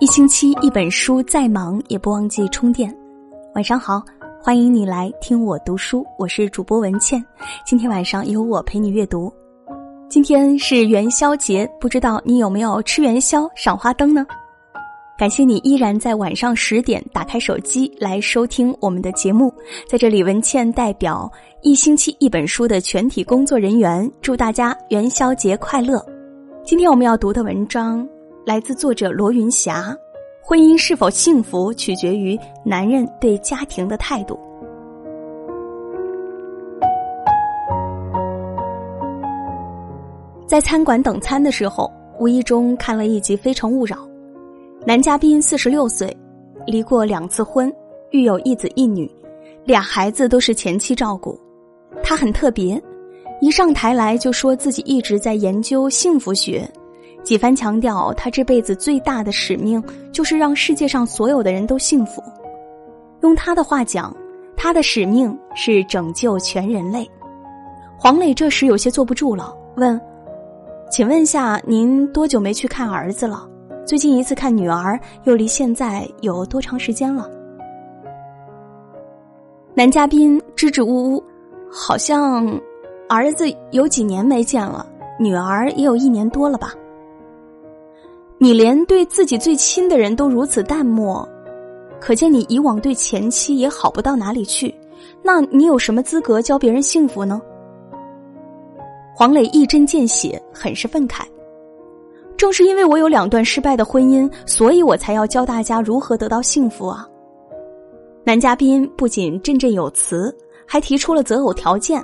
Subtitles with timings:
[0.00, 2.96] 一星期一本书，再忙也不忘记充电。
[3.54, 4.02] 晚上好，
[4.40, 7.22] 欢迎你来听我读书，我是主播文倩。
[7.66, 9.32] 今天晚上由我陪你阅读。
[10.08, 14.26] 今天是元宵节，不知道你有没有吃元宵、赏花灯呢？
[15.18, 19.52] 感谢你依然在晚上十点打开手机来收听我们的节目。
[19.88, 21.28] 在这里，文倩代表
[21.60, 26.00] 一星期一本书的全体工作人员，祝大家元宵节快乐。
[26.64, 28.08] 今天我们要读的文章。
[28.46, 29.92] 来自作者罗云霞，
[30.40, 34.38] 婚姻是否幸福取决于男人对家庭的态度。
[40.46, 43.96] 在餐馆等餐的时候，无意中看了一集《非诚勿扰》，
[44.86, 46.16] 男嘉宾四十六岁，
[46.66, 47.70] 离过两次婚，
[48.10, 49.10] 育有一子一女，
[49.64, 51.38] 俩孩子都是前妻照顾。
[52.02, 52.80] 他很特别，
[53.40, 56.66] 一上台来就说自己一直在研究幸福学。
[57.22, 62.22] 几番强调，他这辈子最大的使命就是让世界上所有的人都幸福。
[63.20, 64.16] 用他的话讲，
[64.56, 67.06] 他的使命是拯救全人类。
[67.98, 70.00] 黄磊这时有些坐不住了，问
[70.88, 73.46] ：“请问下，您多久没去看儿子了？
[73.88, 77.26] 最近一次看女儿又离现在有多长时间了？”
[79.72, 81.24] 男嘉宾支支吾吾
[81.72, 82.46] ：“好像
[83.08, 84.86] 儿子有几年没见了，
[85.18, 86.74] 女儿也有一年多了吧。”
[88.36, 91.26] 你连对自己最亲的人都如此淡漠，
[91.98, 94.74] 可见你以往对前妻也好不到哪里去。
[95.22, 97.40] 那你有什么资格教别人幸福呢？
[99.16, 101.22] 黄磊一针见血，很是愤慨。
[102.38, 107.04] 正是因为我有两段失败的婚姻，所以我才要教大家如何得到幸福啊！
[108.24, 110.32] 男嘉宾不仅振振有词，
[110.64, 112.00] 还提出了择偶条件：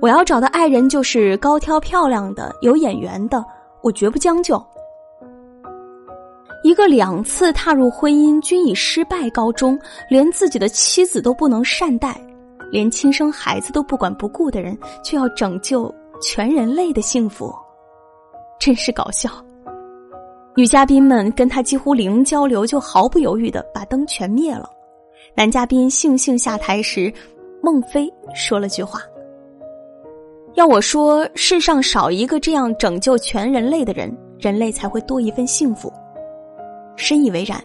[0.00, 3.44] 我要找的爱人就是高挑漂亮的、有眼缘的，
[3.82, 4.60] 我绝不将就。
[6.62, 12.18] 一个两次踏入婚姻均以失败告终，连自己的妻子都不能善待，
[12.70, 17.54] 连亲生孩子都不管不顾的人，却要拯救全人类的幸福，
[18.64, 19.28] 真是搞笑。
[20.56, 24.70] 女嘉宾们跟他几乎零交流，就毫不犹豫的把灯全灭了。
[25.34, 27.12] 男嘉宾悻悻下台时，
[27.62, 29.00] 孟非说了句话
[30.56, 35.92] ：“要我说，世上少一个这样拯救全人类的人，人类才会多一份幸福。”
[36.96, 37.62] 深以为然，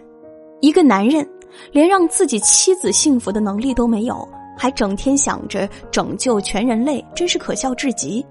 [0.60, 1.26] 一个男人
[1.72, 8.22] 连让自己妻子幸福的能力都没有，还整天想着拯救全人类，真是可笑至极。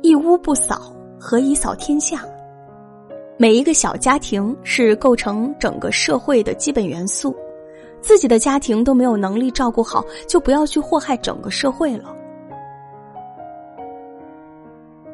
[0.00, 0.94] 一屋不扫，
[1.24, 2.20] 何以扫天下？
[3.36, 7.32] 每一个小家庭是构成整个社会的基本元素，
[8.00, 12.12] 自己的家庭都没有能力照顾好，就不要去祸害整个社会了。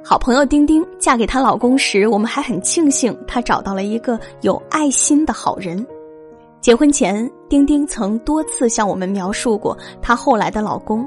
[0.02, 5.86] 好朋友丁丁嫁给她老公时，我们还很庆幸她找到了一个有爱心的好人。
[6.62, 11.06] 结婚前，丁丁曾多次向我们描述过她后来的老公。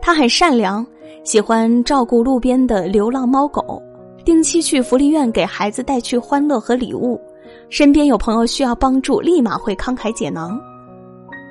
[0.00, 0.86] 他很善良，
[1.24, 3.82] 喜欢照顾路边的流浪猫狗，
[4.24, 7.20] 定期去福利院给孩子带去欢乐和礼物。
[7.68, 10.58] 身边有朋友需要帮助，立马会慷慨解囊。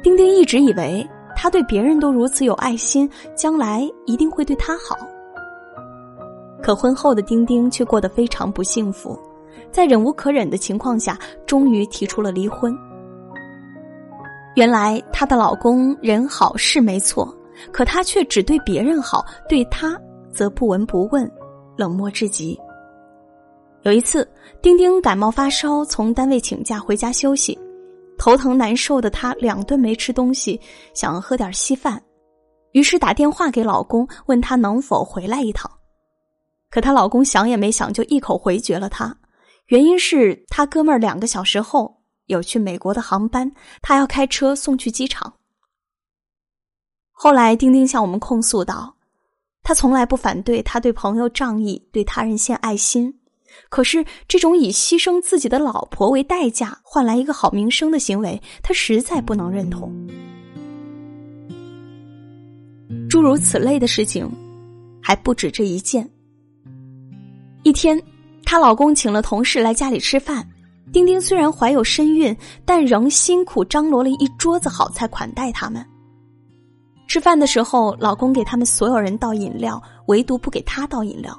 [0.01, 4.95] 丁丁一直以为他对别人都如此有爱心，将来一定会对他好。
[6.61, 9.17] 可婚后的丁丁却过得非常不幸福，
[9.71, 12.75] 在忍无可忍的情况下，终于提出了离婚。
[14.55, 17.31] 原来她的老公人好是没错，
[17.71, 19.99] 可他却只对别人好，对他
[20.31, 21.29] 则不闻不问，
[21.75, 22.59] 冷漠至极。
[23.83, 24.27] 有一次，
[24.61, 27.57] 丁丁感冒发烧，从单位请假回家休息，
[28.17, 30.59] 头疼难受的她两顿没吃东西，
[30.93, 32.01] 想要喝点稀饭，
[32.71, 35.71] 于是打电话给老公，问他能否回来一趟。
[36.69, 39.15] 可她老公想也没想就一口回绝了她，
[39.67, 43.49] 原因是她哥们儿两个小时后有去美国的航班，
[43.81, 45.33] 他要开车送去机场。
[47.19, 48.93] 后来丁丁向我们控诉道
[49.63, 53.11] ：“他从来不反对他对朋友仗义、对他人献爱心，
[53.69, 59.91] 可是这种以牺牲自己的老婆为代价换来一个好名声的行为，他实在不能认同。
[63.09, 64.29] 诸如此类的事情
[65.01, 66.07] 还不止这一件。”
[67.63, 67.99] 一天，
[68.45, 70.47] 她老公请了同事来家里吃饭。
[70.93, 75.83] 丁丁虽然怀有身孕，但仍辛苦张罗了一桌子好菜款待他们。
[77.07, 81.31] 吃饭的时候，老公给他们所有人倒饮料，唯独不给他倒饮料；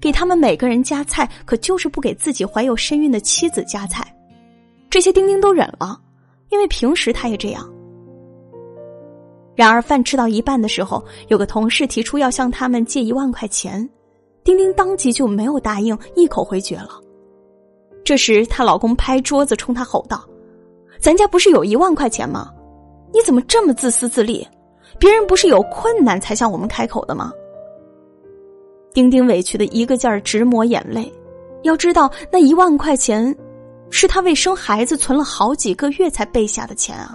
[0.00, 4.04] 给他们每个人夹菜，可就是不给自己怀有身孕的妻子夹菜。
[4.88, 6.00] 这些丁丁都忍了，
[6.50, 7.68] 因为平时他也这样。
[9.54, 13.88] 然而饭吃到一半的时候，有个同事提出要向他们借一万块钱，
[14.42, 17.00] 丁丁当即就没有答应，一口回绝了。
[18.04, 20.24] 这时，她老公拍桌子冲她吼道
[20.98, 22.50] ：“咱家不是有一万块钱吗？
[23.12, 24.46] 你怎么这么自私自利？
[24.98, 27.32] 别人不是有困难才向我们开口的吗？”
[28.94, 31.12] 丁丁委屈的一个劲儿直抹眼泪。
[31.62, 33.34] 要知道，那一万块钱，
[33.90, 37.14] 是她为生孩子存了好几个月才备下的钱啊。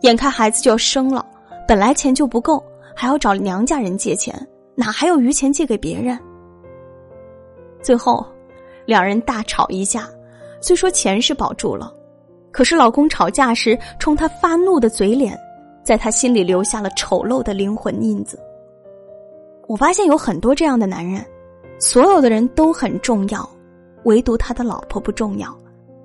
[0.00, 1.24] 眼看孩子就要生了，
[1.68, 2.64] 本来钱就不够，
[2.96, 4.34] 还要找娘家人借钱，
[4.74, 6.18] 哪还有余钱借给别人？
[7.82, 8.26] 最后。
[8.86, 10.08] 两人大吵一架，
[10.60, 11.94] 虽说钱是保住了，
[12.50, 15.38] 可是老公吵架时冲她发怒的嘴脸，
[15.82, 18.38] 在他心里留下了丑陋的灵魂印子。
[19.66, 21.24] 我发现有很多这样的男人，
[21.78, 23.48] 所有的人都很重要，
[24.04, 25.56] 唯独他的老婆不重要。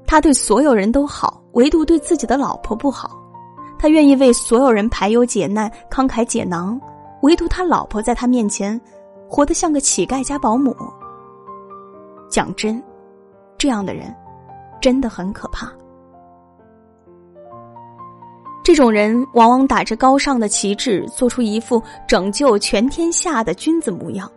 [0.07, 3.09] 他对所有人都好，唯独对自己的老婆不好。
[3.77, 6.79] 他愿意为所有人排忧解难、慷慨解囊，
[7.23, 8.79] 唯独他老婆在他面前，
[9.27, 10.75] 活得像个乞丐加保姆。
[12.29, 12.81] 讲真，
[13.57, 14.15] 这样的人
[14.79, 15.71] 真的很可怕。
[18.65, 24.29] 这种人往往打着高尚的旗帜，做出一副拯救全天下的君子模样，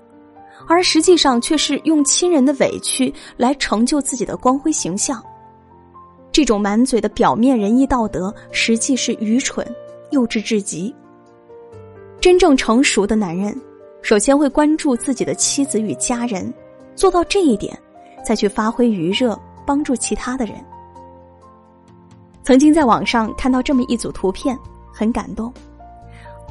[0.69, 5.25] 而实际上却是用亲人的委屈来成就自己的光辉形象。
[6.31, 9.67] 这种满嘴的表面仁义道德，实际是愚蠢、
[10.11, 10.95] 幼稚至极。
[12.21, 13.59] 真正成熟的男人，
[14.03, 16.53] 首先会关注自己的妻子与家人，
[16.95, 17.75] 做到这一点。
[18.23, 20.55] 再去发挥余热，帮助其他的人。
[22.49, 24.59] 曾经在网上看到这么一组图片，
[24.91, 25.53] 很感动。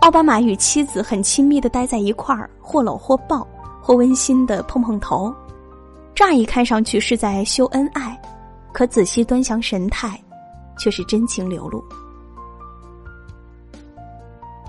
[0.01, 3.47] 奥巴马与妻子很亲密的待在一块儿，或搂或抱，
[3.81, 5.33] 或温馨的碰碰头。
[6.13, 8.15] 乍一看上去是在秀恩爱，
[8.71, 10.23] 可仔细端详神态，
[10.77, 11.83] 却是真情流露。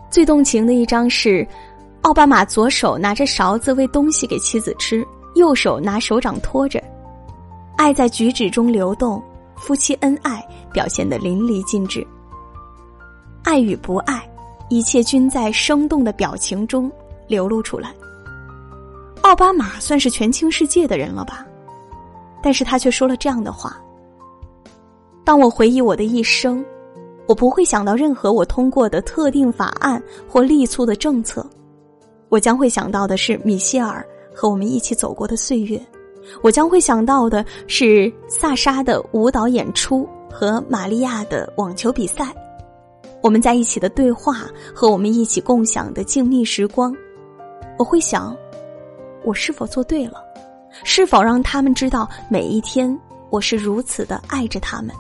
[0.09, 1.47] 最动情的一张是，
[2.01, 5.07] 奥巴马左手拿着勺子喂东西给妻子吃。
[5.35, 6.83] 右手拿手掌托着，
[7.77, 9.23] 爱在举止中流动，
[9.57, 10.43] 夫妻恩爱
[10.73, 12.07] 表现得淋漓尽致。
[13.43, 14.29] 爱与不爱，
[14.69, 16.91] 一切均在生动的表情中
[17.27, 17.95] 流露出来。
[19.23, 21.47] 奥巴马算是权倾世界的人了吧？
[22.43, 23.77] 但是他却说了这样的话：
[25.25, 26.65] 当我回忆我的一生，
[27.27, 31.45] 我不会想到任何我通过的特定法案或力促的政策，
[32.29, 34.07] 我将会想到的是米歇尔。
[34.41, 35.85] 和我们一起走过的岁月，
[36.45, 42.27] 我将会想到的是萨莎的舞蹈演出和玛利亚的网球比赛，
[43.23, 46.95] 我们在一起的对话和我们一起共享的静谧时光。
[47.79, 48.37] 我会想，
[49.25, 50.23] 我是否做对了？
[50.85, 52.97] 是否让他们知道每一天
[53.31, 54.95] 我是如此的爱着他们？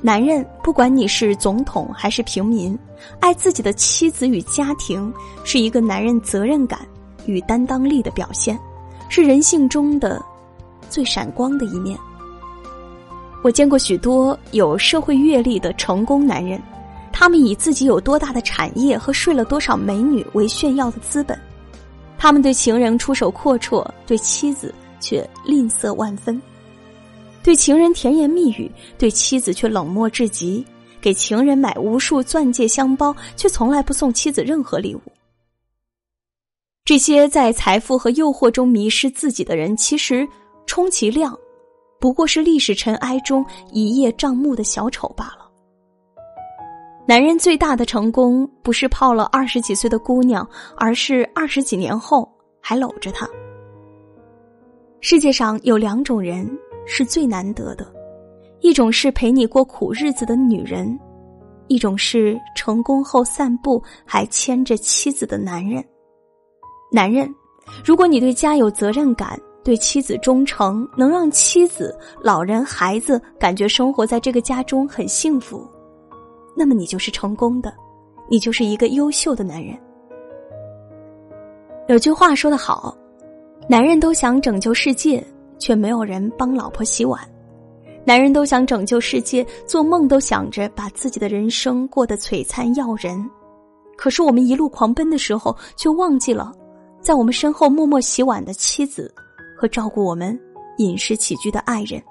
[0.00, 2.78] 男人，不管你是总统还是平民，
[3.20, 5.12] 爱自己的妻子与家庭，
[5.44, 6.80] 是一个男人责任感
[7.26, 8.58] 与担当力的表现，
[9.08, 10.22] 是人性中的
[10.90, 11.98] 最闪光的一面。
[13.44, 16.58] 我见过许多有社会阅历的成功男人，
[17.12, 21.38] 他们以自己有多大的产业和睡了多少美女为炫耀的资本，
[22.16, 26.40] 他们对情人出手阔绰，对妻子却吝啬万分。
[27.42, 30.64] 对情人甜言蜜语，对妻子却冷漠至极；
[30.98, 35.02] 给情人买无数钻戒香包，却从来不送妻子任何礼物。
[36.86, 40.26] 这些在财富和诱惑中迷失自己的人，其实
[40.64, 41.38] 充其量
[42.04, 43.42] 不过是历史尘埃中
[43.72, 45.50] 一叶障目的小丑罢了。
[47.06, 50.46] 男人最大的成功，不是泡了二十几岁的姑娘，
[50.76, 52.30] 而是二十几年后
[52.60, 53.26] 还搂着她。
[55.00, 56.46] 世界上有两种人。
[56.86, 57.90] 是最难得的，
[58.60, 61.00] 一种是陪你过苦日子的女人，
[61.68, 65.82] 一种是成功后散步还牵着妻子的男人。
[66.92, 67.34] 男人，
[67.82, 75.66] 如果你对家有责任感，对妻子忠诚，能让妻子、老人、孩子感觉生活在这个家中很幸福，
[76.56, 77.74] 那么你就是成功的，
[78.30, 79.76] 你就是一个优秀的男人。
[81.88, 82.96] 有句话说得好，
[83.68, 85.24] 男人都想拯救世界。
[85.56, 87.20] 却没有人帮老婆洗碗，
[88.04, 93.24] 男人都想拯救世界，做梦都想着把自己的人生过得璀璨耀人。
[93.96, 96.52] 可是我们一路狂奔的时候，却忘记了，
[97.00, 99.14] 在我们身后默默洗碗的妻子
[99.64, 100.38] 和照顾我们
[100.76, 102.02] 饮食起居的爱人。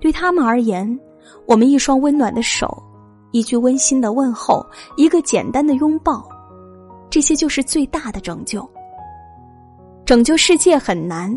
[0.00, 0.98] 对他们而言，
[1.46, 2.82] 我们一双温暖的手，
[3.32, 4.64] 一句温馨的问候，
[4.96, 6.26] 一个简单的拥抱，
[7.10, 8.66] 这些就是最大的拯救。
[10.06, 11.36] 拯救世界很难。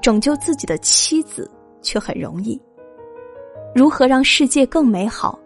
[0.00, 1.48] 拯救自己的妻子
[1.80, 2.60] 却很容易。
[3.72, 5.38] 如何让世界更美好？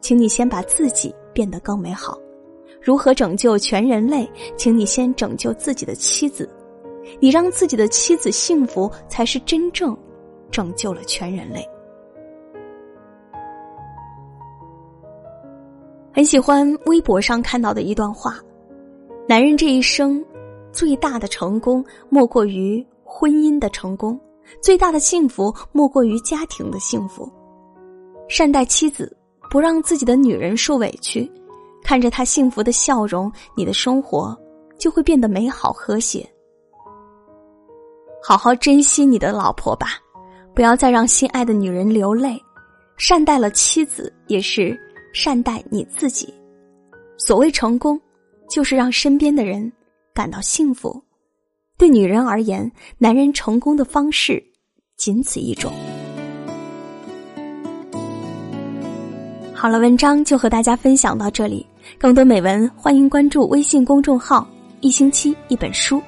[0.00, 2.18] 请你先把自己变得更美好。
[2.82, 4.28] 如何拯救全人类？
[4.56, 6.48] 请你先拯救自己的妻子。
[7.18, 9.96] 你让自己的妻子幸福，才是真正
[10.50, 11.66] 拯救了全人类。
[16.12, 18.38] 很喜欢微博上看到的一段话：
[19.28, 20.22] 男人这一生
[20.72, 24.18] 最大的成功，莫过于婚姻的成功；
[24.60, 27.30] 最大的幸福，莫过于家庭的幸福。
[28.28, 29.16] 善待妻子，
[29.50, 31.30] 不让自己的女人受委屈。
[31.82, 34.36] 看着她幸福的笑容，你的生活
[34.78, 36.28] 就会变得美好和谐。
[38.22, 39.98] 好好珍惜你的老婆吧，
[40.54, 42.40] 不要再让心爱的女人流泪。
[42.96, 44.78] 善待了妻子，也是
[45.14, 46.32] 善待你自己。
[47.16, 47.98] 所谓成功，
[48.50, 49.72] 就是让身边的人
[50.12, 51.02] 感到幸福。
[51.78, 54.42] 对女人而言，男人成功的方式
[54.98, 55.72] 仅此一种。
[59.54, 61.66] 好了，文章就和大家分享到这里。
[61.98, 64.46] 更多美文，欢迎关注微信公众号
[64.80, 66.02] “一星期一本书”。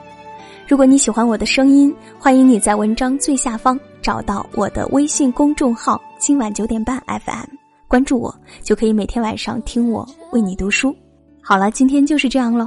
[0.73, 7.45] 如果你喜欢我的声音，欢迎你在文章最下方找到我的微信公众号“今晚九点半 FM”，
[7.87, 10.97] 关注我就可以每天晚上听我为你读书。
[11.43, 12.67] 好了，今天就是这样喽，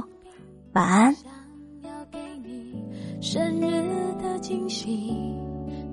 [0.74, 1.12] 晚安。
[3.20, 3.82] 生日
[4.22, 5.12] 的惊喜，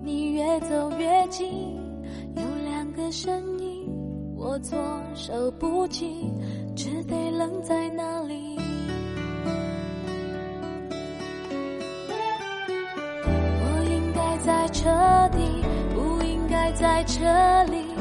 [0.04, 1.50] 你越走越近，
[2.36, 3.90] 有两个声音，
[4.38, 4.78] 我措
[5.16, 6.32] 手不及，
[6.76, 8.60] 只得愣在那里。
[14.46, 14.90] 在这
[15.38, 15.64] 里，
[15.96, 17.93] 不应该在这里。